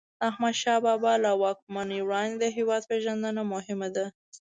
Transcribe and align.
د 0.03 0.03
احمدشاه 0.29 0.83
بابا 0.85 1.13
له 1.23 1.31
واکمنۍ 1.43 1.99
وړاندې 2.03 2.35
د 2.39 2.43
هیواد 2.57 2.81
پېژندنه 2.89 3.41
مهم 3.53 3.79
ده. 3.95 4.05